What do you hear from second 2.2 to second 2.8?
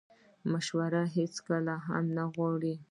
غواړي